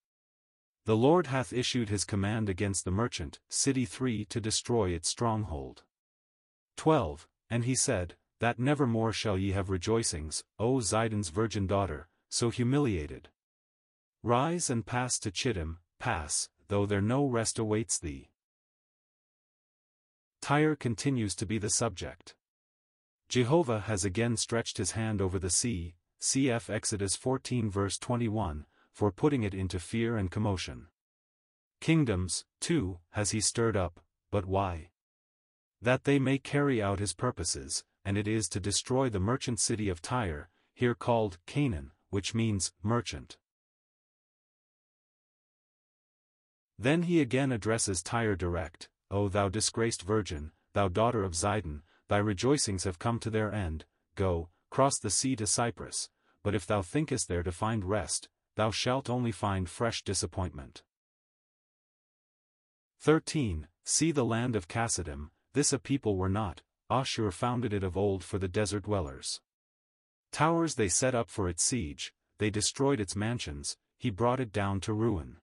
The 0.86 0.96
Lord 0.96 1.26
hath 1.26 1.52
issued 1.52 1.88
his 1.88 2.04
command 2.04 2.48
against 2.48 2.84
the 2.84 2.90
merchant, 2.90 3.38
city 3.48 3.84
3 3.84 4.24
to 4.26 4.40
destroy 4.40 4.90
its 4.90 5.08
stronghold. 5.08 5.84
12. 6.76 7.28
And 7.50 7.64
he 7.64 7.74
said, 7.74 8.16
That 8.38 8.58
never 8.58 8.86
more 8.86 9.12
shall 9.12 9.36
ye 9.36 9.52
have 9.52 9.68
rejoicings, 9.68 10.42
O 10.58 10.80
Zidon's 10.80 11.28
virgin 11.28 11.66
daughter, 11.66 12.08
so 12.30 12.50
humiliated. 12.50 13.28
Rise 14.22 14.70
and 14.70 14.86
pass 14.86 15.18
to 15.18 15.30
Chittim, 15.30 15.78
pass, 15.98 16.48
though 16.68 16.86
there 16.86 17.02
no 17.02 17.26
rest 17.26 17.58
awaits 17.58 17.98
thee. 17.98 18.30
Tyre 20.40 20.76
continues 20.76 21.34
to 21.34 21.46
be 21.46 21.58
the 21.58 21.68
subject. 21.70 22.34
Jehovah 23.28 23.80
has 23.80 24.04
again 24.04 24.36
stretched 24.36 24.78
his 24.78 24.92
hand 24.92 25.20
over 25.20 25.38
the 25.38 25.50
sea, 25.50 25.94
cf 26.20 26.68
Exodus 26.70 27.14
14 27.16 27.70
verse 27.70 27.98
21, 27.98 28.66
for 28.92 29.10
putting 29.10 29.42
it 29.42 29.54
into 29.54 29.78
fear 29.78 30.16
and 30.16 30.30
commotion. 30.30 30.86
Kingdoms, 31.80 32.44
too, 32.60 32.98
has 33.10 33.30
he 33.30 33.40
stirred 33.40 33.76
up, 33.76 34.00
but 34.30 34.46
why? 34.46 34.90
That 35.80 36.04
they 36.04 36.18
may 36.18 36.38
carry 36.38 36.82
out 36.82 36.98
his 36.98 37.14
purposes, 37.14 37.84
and 38.04 38.18
it 38.18 38.28
is 38.28 38.48
to 38.50 38.60
destroy 38.60 39.08
the 39.08 39.20
merchant 39.20 39.60
city 39.60 39.88
of 39.88 40.02
Tyre, 40.02 40.48
here 40.74 40.94
called 40.94 41.38
Canaan, 41.46 41.92
which 42.10 42.34
means 42.34 42.72
merchant. 42.82 43.38
Then 46.78 47.02
he 47.02 47.20
again 47.20 47.52
addresses 47.52 48.02
Tyre 48.02 48.36
direct, 48.36 48.88
O 49.10 49.28
thou 49.28 49.48
disgraced 49.48 50.02
virgin, 50.02 50.52
thou 50.72 50.88
daughter 50.88 51.22
of 51.22 51.34
Zidon, 51.34 51.82
thy 52.08 52.18
rejoicings 52.18 52.84
have 52.84 52.98
come 52.98 53.18
to 53.20 53.30
their 53.30 53.52
end, 53.52 53.84
go, 54.14 54.48
cross 54.70 54.98
the 54.98 55.10
sea 55.10 55.36
to 55.36 55.46
Cyprus, 55.46 56.08
but 56.42 56.54
if 56.54 56.66
thou 56.66 56.80
thinkest 56.80 57.28
there 57.28 57.42
to 57.42 57.52
find 57.52 57.84
rest, 57.84 58.28
thou 58.56 58.70
shalt 58.70 59.10
only 59.10 59.32
find 59.32 59.68
fresh 59.68 60.02
disappointment. 60.02 60.82
13. 63.00 63.68
See 63.84 64.12
the 64.12 64.24
land 64.24 64.54
of 64.54 64.68
Cassidim, 64.68 65.30
this 65.54 65.72
a 65.72 65.78
people 65.78 66.16
were 66.16 66.28
not, 66.28 66.62
Ashur 66.90 67.30
founded 67.30 67.72
it 67.72 67.82
of 67.82 67.96
old 67.96 68.22
for 68.22 68.38
the 68.38 68.48
desert 68.48 68.84
dwellers. 68.84 69.40
Towers 70.32 70.74
they 70.74 70.88
set 70.88 71.14
up 71.14 71.30
for 71.30 71.48
its 71.48 71.62
siege, 71.62 72.12
they 72.38 72.50
destroyed 72.50 73.00
its 73.00 73.16
mansions, 73.16 73.76
he 73.98 74.10
brought 74.10 74.40
it 74.40 74.52
down 74.52 74.80
to 74.80 74.92
ruin. 74.92 75.38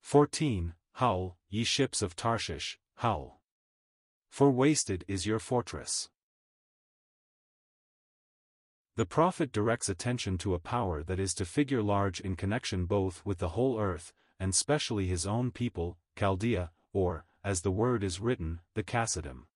14. 0.00 0.74
Howl, 0.94 1.36
ye 1.48 1.64
ships 1.64 2.02
of 2.02 2.16
Tarshish, 2.16 2.78
howl. 2.96 3.40
For 4.28 4.50
wasted 4.50 5.04
is 5.08 5.26
your 5.26 5.38
fortress. 5.38 6.08
The 8.94 9.06
prophet 9.06 9.52
directs 9.52 9.88
attention 9.88 10.36
to 10.38 10.52
a 10.52 10.58
power 10.58 11.02
that 11.02 11.18
is 11.18 11.32
to 11.34 11.46
figure 11.46 11.82
large 11.82 12.20
in 12.20 12.36
connection 12.36 12.84
both 12.84 13.24
with 13.24 13.38
the 13.38 13.50
whole 13.50 13.80
earth, 13.80 14.12
and 14.38 14.54
specially 14.54 15.06
his 15.06 15.26
own 15.26 15.50
people, 15.50 15.96
Chaldea, 16.14 16.72
or, 16.92 17.24
as 17.42 17.62
the 17.62 17.70
word 17.70 18.04
is 18.04 18.20
written, 18.20 18.60
the 18.74 18.82
Cassidim. 18.82 19.46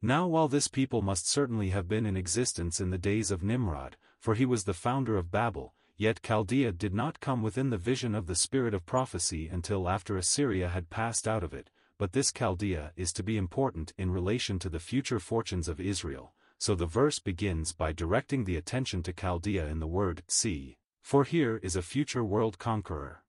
Now 0.00 0.28
while 0.28 0.46
this 0.46 0.68
people 0.68 1.02
must 1.02 1.26
certainly 1.26 1.70
have 1.70 1.88
been 1.88 2.06
in 2.06 2.16
existence 2.16 2.80
in 2.80 2.90
the 2.90 2.98
days 2.98 3.32
of 3.32 3.42
Nimrod, 3.42 3.96
for 4.20 4.34
he 4.34 4.46
was 4.46 4.64
the 4.64 4.72
founder 4.72 5.16
of 5.16 5.32
Babel, 5.32 5.74
yet 5.96 6.22
Chaldea 6.22 6.70
did 6.70 6.94
not 6.94 7.18
come 7.18 7.42
within 7.42 7.70
the 7.70 7.76
vision 7.76 8.14
of 8.14 8.26
the 8.26 8.36
spirit 8.36 8.72
of 8.72 8.86
prophecy 8.86 9.48
until 9.48 9.88
after 9.88 10.16
Assyria 10.16 10.68
had 10.68 10.90
passed 10.90 11.26
out 11.26 11.42
of 11.42 11.52
it, 11.52 11.70
but 11.98 12.12
this 12.12 12.30
Chaldea 12.30 12.92
is 12.94 13.12
to 13.14 13.24
be 13.24 13.36
important 13.36 13.92
in 13.98 14.12
relation 14.12 14.60
to 14.60 14.68
the 14.68 14.78
future 14.78 15.18
fortunes 15.18 15.66
of 15.68 15.80
Israel, 15.80 16.34
so 16.64 16.74
the 16.74 16.86
verse 16.86 17.18
begins 17.18 17.74
by 17.74 17.92
directing 17.92 18.44
the 18.44 18.56
attention 18.56 19.02
to 19.02 19.12
Chaldea 19.12 19.66
in 19.66 19.80
the 19.80 19.86
word 19.86 20.22
see, 20.28 20.78
for 21.02 21.22
here 21.24 21.58
is 21.62 21.76
a 21.76 21.82
future 21.82 22.24
world 22.24 22.58
conqueror. 22.58 23.22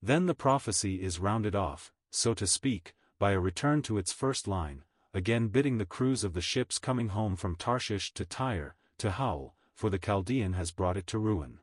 Then 0.00 0.26
the 0.26 0.36
prophecy 0.36 1.02
is 1.02 1.18
rounded 1.18 1.56
off, 1.56 1.92
so 2.12 2.32
to 2.32 2.46
speak, 2.46 2.94
by 3.18 3.32
a 3.32 3.40
return 3.40 3.82
to 3.82 3.98
its 3.98 4.12
first 4.12 4.46
line, 4.46 4.84
again 5.12 5.48
bidding 5.48 5.78
the 5.78 5.84
crews 5.84 6.22
of 6.22 6.34
the 6.34 6.40
ships 6.40 6.78
coming 6.78 7.08
home 7.08 7.34
from 7.34 7.56
Tarshish 7.56 8.14
to 8.14 8.24
Tyre, 8.24 8.76
to 8.98 9.10
howl, 9.10 9.56
for 9.74 9.90
the 9.90 9.98
Chaldean 9.98 10.52
has 10.52 10.70
brought 10.70 10.96
it 10.96 11.08
to 11.08 11.18
ruin. 11.18 11.58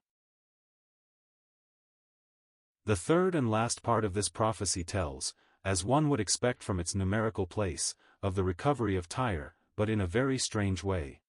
The 2.84 2.98
third 2.98 3.34
and 3.34 3.50
last 3.50 3.82
part 3.82 4.04
of 4.04 4.14
this 4.14 4.28
prophecy 4.28 4.84
tells, 4.84 5.34
as 5.64 5.86
one 5.86 6.10
would 6.10 6.20
expect 6.20 6.64
from 6.64 6.82
its 6.82 6.94
numerical 6.94 7.48
place, 7.48 7.96
of 8.22 8.36
the 8.36 8.44
recovery 8.44 8.98
of 8.98 9.08
Tyre, 9.08 9.56
but 9.80 9.90
in 9.90 10.02
a 10.02 10.06
very 10.06 10.38
strange 10.38 10.84
way. 10.84 11.22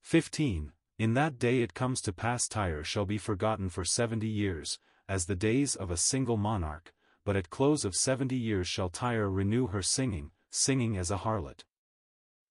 15. 0.00 0.72
In 0.98 1.12
that 1.12 1.38
day 1.38 1.60
it 1.60 1.74
comes 1.74 2.00
to 2.00 2.10
pass 2.10 2.48
Tyre 2.48 2.82
shall 2.82 3.04
be 3.04 3.18
forgotten 3.18 3.68
for 3.68 3.84
seventy 3.84 4.28
years, 4.28 4.78
as 5.06 5.26
the 5.26 5.36
days 5.36 5.76
of 5.76 5.90
a 5.90 5.98
single 5.98 6.38
monarch, 6.38 6.94
but 7.22 7.36
at 7.36 7.50
close 7.50 7.84
of 7.84 7.94
seventy 7.94 8.38
years 8.38 8.66
shall 8.66 8.88
Tyre 8.88 9.28
renew 9.28 9.66
her 9.66 9.82
singing, 9.82 10.30
singing 10.50 10.96
as 10.96 11.10
a 11.10 11.18
harlot. 11.18 11.64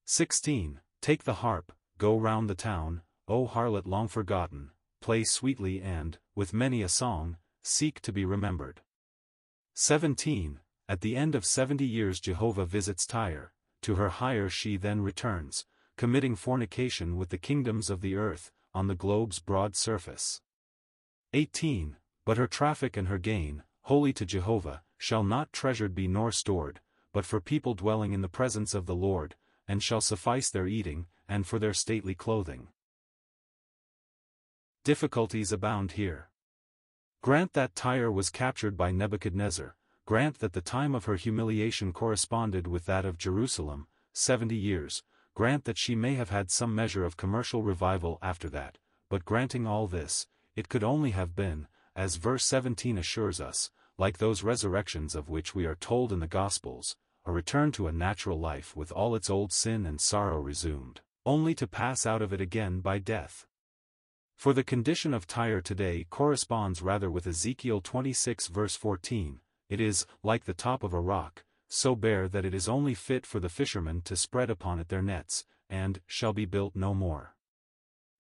16. 0.05 0.79
Take 1.01 1.23
the 1.23 1.41
harp, 1.41 1.71
go 1.97 2.15
round 2.15 2.47
the 2.47 2.53
town, 2.53 3.01
O 3.27 3.47
harlot 3.47 3.87
long 3.87 4.07
forgotten, 4.07 4.69
play 5.01 5.23
sweetly 5.23 5.81
and, 5.81 6.19
with 6.35 6.53
many 6.53 6.83
a 6.83 6.87
song, 6.87 7.37
seek 7.63 7.99
to 8.01 8.13
be 8.13 8.25
remembered. 8.25 8.81
17. 9.73 10.59
At 10.87 11.01
the 11.01 11.15
end 11.15 11.33
of 11.33 11.45
seventy 11.45 11.87
years 11.87 12.19
Jehovah 12.19 12.67
visits 12.67 13.07
Tyre, 13.07 13.52
to 13.83 13.95
her 13.95 14.09
hire 14.09 14.49
she 14.49 14.77
then 14.77 15.01
returns, 15.01 15.65
committing 15.97 16.35
fornication 16.35 17.15
with 17.15 17.29
the 17.29 17.37
kingdoms 17.37 17.89
of 17.89 18.01
the 18.01 18.15
earth, 18.15 18.51
on 18.73 18.87
the 18.87 18.95
globe's 18.95 19.39
broad 19.39 19.75
surface. 19.75 20.41
18. 21.33 21.97
But 22.25 22.37
her 22.37 22.47
traffic 22.47 22.97
and 22.97 23.07
her 23.07 23.17
gain, 23.17 23.63
holy 23.83 24.13
to 24.13 24.25
Jehovah, 24.25 24.81
shall 24.97 25.23
not 25.23 25.53
treasured 25.53 25.93
be 25.93 26.07
nor 26.07 26.31
stored, 26.31 26.79
but 27.11 27.25
for 27.25 27.41
people 27.41 27.73
dwelling 27.73 28.13
in 28.13 28.21
the 28.21 28.29
presence 28.29 28.73
of 28.73 28.85
the 28.85 28.95
Lord, 28.95 29.35
and 29.67 29.83
shall 29.83 30.01
suffice 30.01 30.49
their 30.49 30.67
eating, 30.67 31.07
and 31.27 31.45
for 31.45 31.59
their 31.59 31.73
stately 31.73 32.15
clothing. 32.15 32.69
Difficulties 34.83 35.51
abound 35.51 35.93
here. 35.93 36.29
Grant 37.21 37.53
that 37.53 37.75
Tyre 37.75 38.11
was 38.11 38.29
captured 38.29 38.75
by 38.75 38.91
Nebuchadnezzar, 38.91 39.75
grant 40.05 40.39
that 40.39 40.53
the 40.53 40.61
time 40.61 40.93
of 40.93 41.05
her 41.05 41.15
humiliation 41.15 41.93
corresponded 41.93 42.67
with 42.67 42.85
that 42.85 43.05
of 43.05 43.17
Jerusalem, 43.17 43.87
seventy 44.13 44.55
years, 44.55 45.03
grant 45.33 45.65
that 45.65 45.77
she 45.77 45.95
may 45.95 46.15
have 46.15 46.29
had 46.29 46.51
some 46.51 46.75
measure 46.75 47.05
of 47.05 47.17
commercial 47.17 47.63
revival 47.63 48.19
after 48.21 48.49
that, 48.49 48.77
but 49.09 49.25
granting 49.25 49.65
all 49.65 49.87
this, 49.87 50.27
it 50.55 50.69
could 50.69 50.83
only 50.83 51.11
have 51.11 51.35
been, 51.35 51.67
as 51.95 52.17
verse 52.17 52.45
17 52.45 52.97
assures 52.97 53.39
us, 53.39 53.71
like 53.97 54.17
those 54.17 54.43
resurrections 54.43 55.15
of 55.15 55.29
which 55.29 55.55
we 55.55 55.65
are 55.65 55.75
told 55.75 56.11
in 56.11 56.19
the 56.19 56.27
Gospels, 56.27 56.95
a 57.25 57.31
return 57.31 57.71
to 57.71 57.87
a 57.87 57.91
natural 57.91 58.39
life 58.39 58.75
with 58.75 58.91
all 58.91 59.15
its 59.15 59.29
old 59.29 59.53
sin 59.53 59.85
and 59.85 60.01
sorrow 60.01 60.39
resumed 60.39 61.01
only 61.25 61.55
to 61.55 61.67
pass 61.67 62.05
out 62.05 62.21
of 62.21 62.33
it 62.33 62.41
again 62.41 62.81
by 62.81 62.99
death. 62.99 63.47
For 64.35 64.53
the 64.53 64.63
condition 64.63 65.13
of 65.13 65.25
Tyre 65.25 65.61
today 65.61 66.05
corresponds 66.09 66.81
rather 66.81 67.09
with 67.09 67.25
Ezekiel 67.25 67.79
26 67.79 68.47
verse 68.47 68.75
14, 68.75 69.39
it 69.69 69.81
is, 69.81 70.05
like 70.23 70.45
the 70.45 70.53
top 70.53 70.83
of 70.83 70.93
a 70.93 70.99
rock, 70.99 71.43
so 71.67 71.95
bare 71.95 72.27
that 72.27 72.45
it 72.45 72.53
is 72.53 72.69
only 72.69 72.93
fit 72.93 73.25
for 73.25 73.39
the 73.39 73.49
fishermen 73.49 74.01
to 74.01 74.15
spread 74.15 74.49
upon 74.49 74.79
it 74.79 74.89
their 74.89 75.01
nets, 75.01 75.45
and, 75.69 76.01
shall 76.05 76.33
be 76.33 76.45
built 76.45 76.75
no 76.75 76.93
more. 76.93 77.35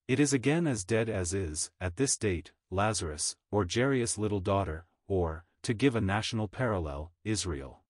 It 0.07 0.19
is 0.19 0.33
again 0.33 0.67
as 0.67 0.83
dead 0.83 1.09
as 1.09 1.33
is, 1.33 1.71
at 1.79 1.97
this 1.97 2.17
date, 2.17 2.51
Lazarus, 2.71 3.35
or 3.51 3.65
Jairus' 3.71 4.17
little 4.17 4.39
daughter, 4.39 4.85
or, 5.07 5.45
to 5.63 5.73
give 5.73 5.95
a 5.95 6.01
national 6.01 6.47
parallel, 6.47 7.11
Israel 7.23 7.83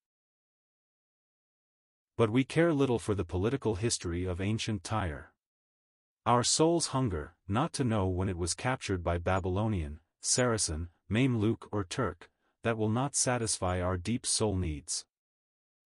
but 2.15 2.29
we 2.29 2.43
care 2.43 2.74
little 2.74 3.00
for 3.00 3.15
the 3.15 3.25
political 3.25 3.75
history 3.75 4.25
of 4.25 4.39
ancient 4.39 4.83
Tyre. 4.83 5.31
Our 6.25 6.43
souls 6.43 6.88
hunger, 6.88 7.36
not 7.48 7.74
to 7.74 7.83
know 7.83 8.07
when 8.07 8.29
it 8.29 8.38
was 8.38 8.53
captured 8.53 9.03
by 9.03 9.17
Babylonian, 9.17 10.00
Saracen, 10.22 10.89
Mameluke 11.10 11.67
or 11.72 11.83
Turk, 11.83 12.29
that 12.63 12.77
will 12.77 12.89
not 12.89 13.15
satisfy 13.15 13.79
our 13.79 13.98
deep 13.98 14.25
soul 14.25 14.55
needs. 14.55 15.05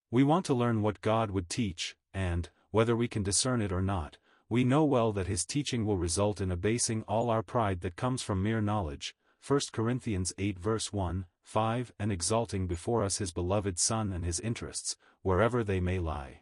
We 0.09 0.23
want 0.23 0.45
to 0.45 0.53
learn 0.53 0.81
what 0.81 1.01
God 1.01 1.31
would 1.31 1.49
teach, 1.49 1.97
and, 2.13 2.49
whether 2.71 2.95
we 2.95 3.07
can 3.07 3.23
discern 3.23 3.61
it 3.61 3.71
or 3.71 3.81
not, 3.81 4.17
we 4.49 4.63
know 4.63 4.85
well 4.85 5.11
that 5.11 5.27
his 5.27 5.45
teaching 5.45 5.85
will 5.85 5.97
result 5.97 6.39
in 6.39 6.51
abasing 6.51 7.03
all 7.03 7.29
our 7.29 7.43
pride 7.43 7.81
that 7.81 7.97
comes 7.97 8.21
from 8.21 8.41
mere 8.41 8.61
knowledge, 8.61 9.13
1 9.45 9.59
Corinthians 9.73 10.33
8 10.37 10.57
verse 10.57 10.93
1, 10.93 11.25
5 11.43 11.93
and 11.99 12.11
exalting 12.11 12.67
before 12.67 13.03
us 13.03 13.17
his 13.17 13.31
beloved 13.31 13.77
Son 13.77 14.13
and 14.13 14.23
his 14.23 14.39
interests, 14.39 14.95
wherever 15.21 15.63
they 15.63 15.79
may 15.79 15.99
lie. 15.99 16.41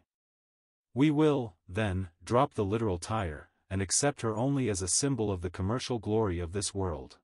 We 0.94 1.10
will, 1.10 1.54
then, 1.68 2.08
drop 2.24 2.54
the 2.54 2.64
literal 2.64 2.98
Tyre, 2.98 3.50
and 3.68 3.82
accept 3.82 4.22
her 4.22 4.36
only 4.36 4.68
as 4.68 4.82
a 4.82 4.88
symbol 4.88 5.30
of 5.30 5.42
the 5.42 5.50
commercial 5.50 5.98
glory 5.98 6.38
of 6.38 6.52
this 6.52 6.74
world. 6.74 7.18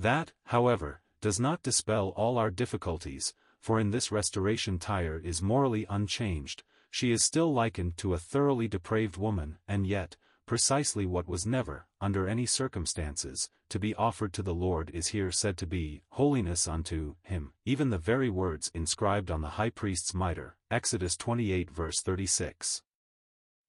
That, 0.00 0.32
however, 0.44 1.02
does 1.20 1.38
not 1.38 1.62
dispel 1.62 2.14
all 2.16 2.38
our 2.38 2.50
difficulties, 2.50 3.34
for 3.60 3.78
in 3.78 3.90
this 3.90 4.10
restoration 4.10 4.78
Tyre 4.78 5.20
is 5.22 5.42
morally 5.42 5.84
unchanged, 5.90 6.62
she 6.90 7.12
is 7.12 7.22
still 7.22 7.52
likened 7.52 7.98
to 7.98 8.14
a 8.14 8.18
thoroughly 8.18 8.66
depraved 8.66 9.18
woman, 9.18 9.58
and 9.68 9.86
yet, 9.86 10.16
precisely 10.46 11.04
what 11.04 11.28
was 11.28 11.44
never, 11.44 11.86
under 12.00 12.26
any 12.26 12.46
circumstances, 12.46 13.50
to 13.68 13.78
be 13.78 13.94
offered 13.94 14.32
to 14.32 14.42
the 14.42 14.54
Lord 14.54 14.88
is 14.94 15.08
here 15.08 15.30
said 15.30 15.58
to 15.58 15.66
be, 15.66 16.00
holiness 16.12 16.66
unto 16.66 17.16
him, 17.22 17.52
even 17.66 17.90
the 17.90 17.98
very 17.98 18.30
words 18.30 18.70
inscribed 18.72 19.30
on 19.30 19.42
the 19.42 19.60
high 19.60 19.68
priest's 19.68 20.14
mitre, 20.14 20.56
Exodus 20.70 21.14
28 21.14 21.70
verse 21.70 22.00
36. 22.00 22.80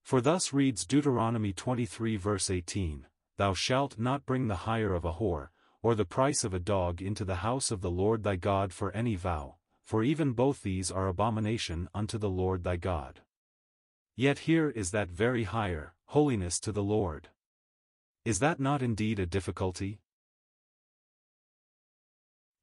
For 0.01 0.21
thus 0.21 0.53
reads 0.53 0.85
Deuteronomy 0.85 1.51
23 1.51 2.15
verse 2.15 2.49
18, 2.49 3.05
Thou 3.35 3.53
shalt 3.53 3.99
not 3.99 4.25
bring 4.25 4.47
the 4.47 4.63
hire 4.63 4.93
of 4.93 5.03
a 5.03 5.13
whore, 5.15 5.49
or 5.83 5.95
the 5.95 6.05
price 6.05 6.43
of 6.43 6.53
a 6.53 6.59
dog 6.59 7.01
into 7.01 7.25
the 7.25 7.35
house 7.35 7.71
of 7.71 7.81
the 7.81 7.89
Lord 7.89 8.23
thy 8.23 8.35
God 8.35 8.71
for 8.71 8.91
any 8.91 9.15
vow, 9.15 9.55
for 9.83 10.03
even 10.03 10.33
both 10.33 10.61
these 10.61 10.91
are 10.91 11.07
abomination 11.07 11.89
unto 11.93 12.17
the 12.17 12.29
Lord 12.29 12.63
thy 12.63 12.77
God. 12.77 13.21
Yet 14.15 14.39
here 14.39 14.69
is 14.69 14.91
that 14.91 15.09
very 15.09 15.45
hire, 15.45 15.93
holiness 16.05 16.59
to 16.61 16.71
the 16.71 16.83
Lord. 16.83 17.29
Is 18.23 18.39
that 18.39 18.59
not 18.59 18.81
indeed 18.81 19.17
a 19.19 19.25
difficulty? 19.25 20.01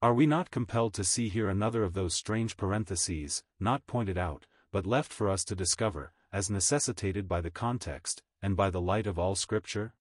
Are 0.01 0.15
we 0.15 0.27
not 0.27 0.53
compelled 0.53 0.95
to 0.95 1.03
see 1.03 1.29
here 1.29 1.49
another 1.49 1.83
of 1.83 1.95
those 1.95 2.15
strange 2.15 2.57
parentheses, 2.57 3.43
not 3.59 3.87
pointed 3.89 4.17
out, 4.17 4.47
but 4.71 4.87
left 4.87 5.13
for 5.13 5.29
us 5.29 5.43
to 5.47 5.57
discover, 5.57 6.13
as 6.33 6.49
necessitated 6.49 7.27
by 7.27 7.41
the 7.41 7.51
context, 7.51 8.23
and 8.41 8.57
by 8.57 8.71
the 8.71 8.81
light 8.81 9.09
of 9.09 9.19
all 9.19 9.35
Scripture? 9.35 9.95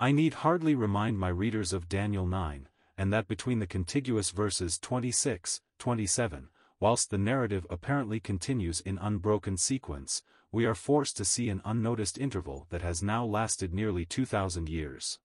I 0.00 0.12
need 0.12 0.34
hardly 0.34 0.76
remind 0.76 1.18
my 1.18 1.28
readers 1.28 1.72
of 1.72 1.88
Daniel 1.88 2.24
9, 2.24 2.68
and 2.96 3.12
that 3.12 3.26
between 3.26 3.58
the 3.58 3.66
contiguous 3.66 4.30
verses 4.30 4.78
26, 4.78 5.60
27, 5.80 6.50
whilst 6.78 7.10
the 7.10 7.18
narrative 7.18 7.66
apparently 7.68 8.20
continues 8.20 8.80
in 8.80 8.98
unbroken 8.98 9.56
sequence, 9.56 10.22
we 10.52 10.64
are 10.64 10.76
forced 10.76 11.16
to 11.16 11.24
see 11.24 11.48
an 11.48 11.60
unnoticed 11.64 12.16
interval 12.16 12.68
that 12.70 12.82
has 12.82 13.02
now 13.02 13.24
lasted 13.24 13.74
nearly 13.74 14.04
2,000 14.04 14.68
years. 14.68 15.18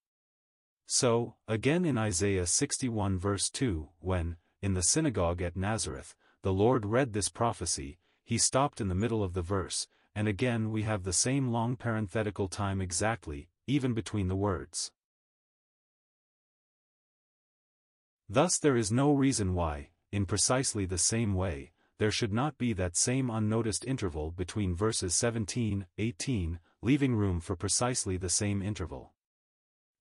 So, 0.87 1.35
again 1.47 1.85
in 1.85 1.99
Isaiah 1.99 2.47
61 2.47 3.19
verse 3.19 3.51
2, 3.51 3.89
when, 3.99 4.37
in 4.63 4.73
the 4.73 4.81
synagogue 4.81 5.43
at 5.43 5.55
Nazareth, 5.55 6.15
the 6.41 6.51
Lord 6.51 6.87
read 6.87 7.13
this 7.13 7.29
prophecy, 7.29 7.99
he 8.25 8.39
stopped 8.39 8.81
in 8.81 8.87
the 8.87 8.95
middle 8.95 9.23
of 9.23 9.33
the 9.33 9.43
verse, 9.43 9.87
and 10.15 10.27
again 10.27 10.71
we 10.71 10.81
have 10.81 11.03
the 11.03 11.13
same 11.13 11.49
long 11.49 11.75
parenthetical 11.75 12.47
time 12.47 12.81
exactly, 12.81 13.49
even 13.67 13.93
between 13.93 14.27
the 14.27 14.35
words. 14.35 14.91
Thus 18.29 18.57
there 18.57 18.77
is 18.77 18.91
no 18.91 19.13
reason 19.13 19.53
why, 19.53 19.89
in 20.11 20.25
precisely 20.25 20.85
the 20.85 20.97
same 20.97 21.33
way, 21.33 21.71
there 21.99 22.11
should 22.11 22.33
not 22.33 22.57
be 22.57 22.73
that 22.73 22.97
same 22.97 23.29
unnoticed 23.29 23.85
interval 23.85 24.31
between 24.31 24.75
verses 24.75 25.13
17, 25.15 25.85
18, 25.97 26.59
leaving 26.81 27.15
room 27.15 27.39
for 27.39 27.55
precisely 27.55 28.17
the 28.17 28.29
same 28.29 28.61
interval. 28.61 29.13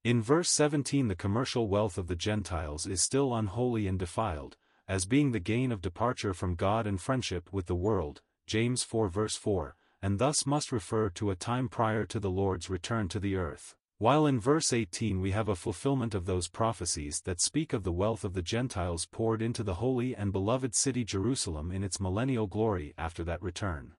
In 0.05 0.20
verse 0.20 0.51
17 0.51 1.07
the 1.09 1.14
commercial 1.14 1.68
wealth 1.68 1.96
of 1.96 2.09
the 2.09 2.16
Gentiles 2.16 2.87
is 2.87 3.01
still 3.01 3.35
unholy 3.35 3.87
and 3.87 3.98
defiled, 3.98 4.57
as 4.88 5.05
being 5.05 5.31
the 5.31 5.38
gain 5.38 5.70
of 5.70 5.81
departure 5.81 6.35
from 6.35 6.57
God 6.57 6.87
and 6.87 7.01
friendship 7.01 7.53
with 7.53 7.66
the 7.66 7.77
world, 7.77 8.20
James 8.46 8.83
4 8.83 9.09
verse 9.09 9.37
4, 9.37 9.77
and 10.02 10.18
thus 10.18 10.44
must 10.44 10.72
refer 10.72 11.08
to 11.10 11.30
a 11.30 11.36
time 11.36 11.68
prior 11.68 12.04
to 12.04 12.18
the 12.18 12.30
Lord's 12.30 12.68
return 12.68 13.08
to 13.08 13.20
the 13.20 13.36
earth. 13.36 13.76
While 13.98 14.26
in 14.26 14.40
verse 14.40 14.72
18 14.72 15.20
we 15.20 15.30
have 15.30 15.48
a 15.48 15.54
fulfillment 15.54 16.12
of 16.12 16.26
those 16.26 16.48
prophecies 16.48 17.22
that 17.24 17.40
speak 17.40 17.72
of 17.72 17.84
the 17.84 17.92
wealth 17.92 18.24
of 18.24 18.34
the 18.34 18.42
Gentiles 18.42 19.06
poured 19.06 19.40
into 19.40 19.62
the 19.62 19.74
holy 19.74 20.16
and 20.16 20.32
beloved 20.32 20.74
city 20.74 21.04
Jerusalem 21.04 21.70
in 21.70 21.84
its 21.84 22.00
millennial 22.00 22.48
glory 22.48 22.94
after 22.98 23.22
that 23.22 23.40
return. 23.40 23.92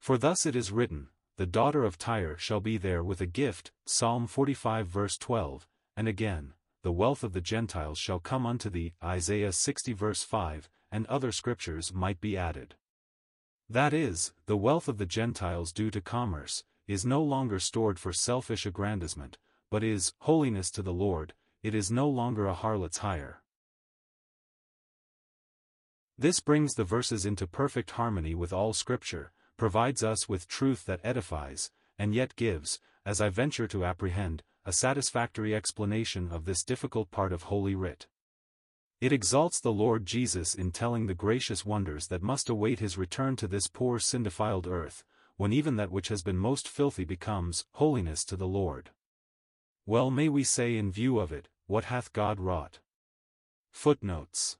For 0.00 0.18
thus 0.18 0.44
it 0.44 0.54
is 0.54 0.70
written, 0.70 1.08
The 1.38 1.46
daughter 1.46 1.82
of 1.82 1.96
Tyre 1.96 2.36
shall 2.36 2.60
be 2.60 2.76
there 2.76 3.02
with 3.02 3.22
a 3.22 3.26
gift, 3.26 3.72
Psalm 3.86 4.26
45 4.26 4.86
verse 4.86 5.16
12, 5.16 5.66
and 5.96 6.06
again, 6.06 6.52
The 6.82 6.92
wealth 6.92 7.24
of 7.24 7.32
the 7.32 7.40
Gentiles 7.40 7.98
shall 7.98 8.20
come 8.20 8.44
unto 8.44 8.68
thee, 8.68 8.92
Isaiah 9.02 9.52
60 9.52 9.94
verse 9.94 10.24
5, 10.24 10.68
and 10.92 11.06
other 11.06 11.32
scriptures 11.32 11.90
might 11.90 12.20
be 12.20 12.36
added. 12.36 12.74
That 13.68 13.92
is, 13.92 14.32
the 14.46 14.56
wealth 14.56 14.86
of 14.86 14.98
the 14.98 15.06
Gentiles 15.06 15.72
due 15.72 15.90
to 15.90 16.00
commerce, 16.00 16.62
is 16.86 17.04
no 17.04 17.22
longer 17.22 17.58
stored 17.58 17.98
for 17.98 18.12
selfish 18.12 18.64
aggrandizement, 18.64 19.38
but 19.70 19.82
is 19.82 20.12
holiness 20.20 20.70
to 20.70 20.82
the 20.82 20.92
Lord, 20.92 21.34
it 21.64 21.74
is 21.74 21.90
no 21.90 22.08
longer 22.08 22.46
a 22.46 22.54
harlot's 22.54 22.98
hire. 22.98 23.42
This 26.16 26.38
brings 26.38 26.74
the 26.74 26.84
verses 26.84 27.26
into 27.26 27.46
perfect 27.46 27.90
harmony 27.92 28.34
with 28.34 28.52
all 28.52 28.72
Scripture, 28.72 29.32
provides 29.56 30.04
us 30.04 30.28
with 30.28 30.46
truth 30.46 30.86
that 30.86 31.00
edifies, 31.02 31.70
and 31.98 32.14
yet 32.14 32.36
gives, 32.36 32.78
as 33.04 33.20
I 33.20 33.30
venture 33.30 33.66
to 33.68 33.84
apprehend, 33.84 34.44
a 34.64 34.72
satisfactory 34.72 35.54
explanation 35.54 36.30
of 36.30 36.44
this 36.44 36.62
difficult 36.62 37.10
part 37.10 37.32
of 37.32 37.44
Holy 37.44 37.74
Writ. 37.74 38.06
It 38.98 39.12
exalts 39.12 39.60
the 39.60 39.72
Lord 39.72 40.06
Jesus 40.06 40.54
in 40.54 40.70
telling 40.70 41.06
the 41.06 41.14
gracious 41.14 41.66
wonders 41.66 42.06
that 42.06 42.22
must 42.22 42.48
await 42.48 42.78
his 42.78 42.96
return 42.96 43.36
to 43.36 43.46
this 43.46 43.66
poor 43.66 43.98
sin-defiled 43.98 44.66
earth, 44.66 45.04
when 45.36 45.52
even 45.52 45.76
that 45.76 45.90
which 45.90 46.08
has 46.08 46.22
been 46.22 46.38
most 46.38 46.66
filthy 46.66 47.04
becomes 47.04 47.66
holiness 47.72 48.24
to 48.24 48.36
the 48.36 48.46
Lord. 48.46 48.90
Well 49.84 50.10
may 50.10 50.30
we 50.30 50.44
say 50.44 50.76
in 50.76 50.90
view 50.90 51.18
of 51.18 51.30
it, 51.30 51.48
what 51.66 51.84
hath 51.84 52.14
God 52.14 52.40
wrought? 52.40 52.78
Footnotes 53.70 54.56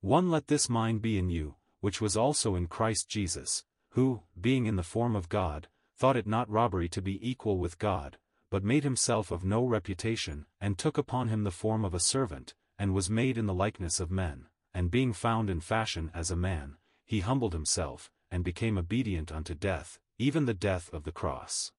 1 0.00 0.30
Let 0.30 0.46
this 0.46 0.68
mind 0.68 1.02
be 1.02 1.18
in 1.18 1.28
you, 1.28 1.56
which 1.80 2.00
was 2.00 2.16
also 2.16 2.54
in 2.54 2.68
Christ 2.68 3.08
Jesus, 3.08 3.64
who, 3.90 4.22
being 4.40 4.66
in 4.66 4.76
the 4.76 4.84
form 4.84 5.16
of 5.16 5.28
God, 5.28 5.66
thought 5.96 6.16
it 6.16 6.28
not 6.28 6.48
robbery 6.48 6.88
to 6.90 7.02
be 7.02 7.18
equal 7.28 7.58
with 7.58 7.80
God, 7.80 8.16
but 8.50 8.64
made 8.64 8.84
himself 8.84 9.30
of 9.30 9.44
no 9.44 9.64
reputation, 9.64 10.46
and 10.60 10.78
took 10.78 10.96
upon 10.96 11.28
him 11.28 11.44
the 11.44 11.50
form 11.50 11.84
of 11.84 11.94
a 11.94 12.00
servant, 12.00 12.54
and 12.78 12.94
was 12.94 13.10
made 13.10 13.36
in 13.36 13.46
the 13.46 13.54
likeness 13.54 14.00
of 14.00 14.10
men, 14.10 14.46
and 14.72 14.90
being 14.90 15.12
found 15.12 15.50
in 15.50 15.60
fashion 15.60 16.10
as 16.14 16.30
a 16.30 16.36
man, 16.36 16.76
he 17.04 17.20
humbled 17.20 17.52
himself, 17.52 18.10
and 18.30 18.44
became 18.44 18.78
obedient 18.78 19.32
unto 19.32 19.54
death, 19.54 19.98
even 20.18 20.46
the 20.46 20.54
death 20.54 20.92
of 20.92 21.04
the 21.04 21.12
cross. 21.12 21.72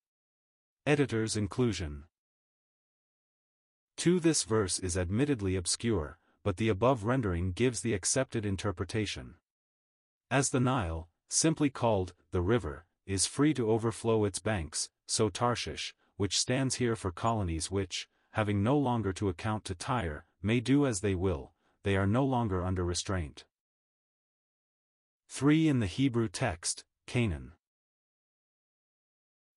Editor's 0.86 1.36
Inclusion 1.36 2.06
2 3.98 4.20
This 4.20 4.44
verse 4.44 4.80
is 4.80 4.98
admittedly 4.98 5.56
obscure, 5.56 6.18
but 6.44 6.58
the 6.58 6.70
above 6.70 7.04
rendering 7.04 7.52
gives 7.52 7.82
the 7.82 7.94
accepted 7.94 8.46
interpretation. 8.46 9.36
As 10.32 10.50
the 10.50 10.60
Nile, 10.60 11.10
simply 11.28 11.70
called, 11.70 12.14
the 12.32 12.42
river, 12.42 12.86
is 13.06 13.26
free 13.26 13.54
to 13.54 13.70
overflow 13.70 14.24
its 14.26 14.40
banks, 14.40 14.90
so 15.06 15.30
Tarshish, 15.30 15.94
which 16.20 16.38
stands 16.38 16.76
here 16.76 16.98
for 16.98 17.14
colonies 17.14 17.72
which, 17.72 18.10
having 18.32 18.62
no 18.62 18.78
longer 18.78 19.14
to 19.14 19.30
account 19.30 19.64
to 19.64 19.74
Tyre, 19.74 20.26
may 20.42 20.60
do 20.60 20.86
as 20.86 21.00
they 21.00 21.16
will, 21.16 21.54
they 21.84 21.96
are 21.96 22.06
no 22.06 22.26
longer 22.26 22.62
under 22.62 22.84
restraint. 22.84 23.46
3. 25.30 25.70
In 25.70 25.80
the 25.80 25.86
Hebrew 25.86 26.28
text, 26.28 26.84
Canaan. 27.08 27.54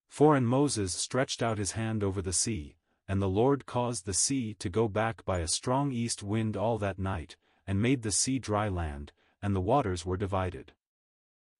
4. 0.07 0.37
And 0.37 0.47
Moses 0.47 0.93
stretched 0.93 1.43
out 1.43 1.57
his 1.57 1.73
hand 1.73 2.01
over 2.01 2.21
the 2.21 2.31
sea, 2.31 2.77
and 3.09 3.21
the 3.21 3.27
Lord 3.27 3.65
caused 3.65 4.05
the 4.05 4.13
sea 4.13 4.53
to 4.53 4.69
go 4.69 4.87
back 4.87 5.25
by 5.25 5.39
a 5.39 5.49
strong 5.49 5.91
east 5.91 6.23
wind 6.23 6.55
all 6.55 6.77
that 6.77 6.97
night, 6.97 7.35
and 7.67 7.81
made 7.81 8.03
the 8.03 8.11
sea 8.11 8.39
dry 8.39 8.69
land, 8.69 9.11
and 9.41 9.53
the 9.53 9.59
waters 9.59 10.05
were 10.05 10.15
divided. 10.15 10.71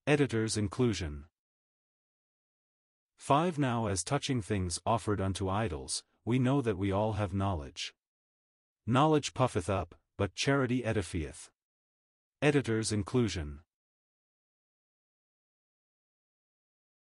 Editor's 0.06 0.56
Inclusion 0.56 1.26
5 3.16 3.58
Now 3.58 3.86
as 3.86 4.04
touching 4.04 4.40
things 4.40 4.80
offered 4.86 5.20
unto 5.20 5.48
idols, 5.48 6.04
we 6.24 6.38
know 6.38 6.60
that 6.60 6.78
we 6.78 6.92
all 6.92 7.14
have 7.14 7.34
knowledge. 7.34 7.94
Knowledge 8.86 9.34
puffeth 9.34 9.68
up, 9.68 9.94
but 10.16 10.34
charity 10.34 10.82
edifieth. 10.82 11.48
Editor's 12.40 12.92
Inclusion 12.92 13.60